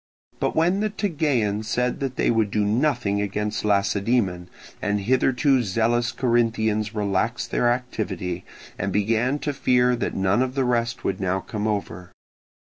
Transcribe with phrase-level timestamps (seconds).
[0.39, 4.49] But when the Tegeans said that they would do nothing against Lacedaemon,
[4.81, 8.43] the hitherto zealous Corinthians relaxed their activity,
[8.79, 12.11] and began to fear that none of the rest would now come over.